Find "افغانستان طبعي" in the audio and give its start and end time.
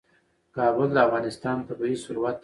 1.07-1.95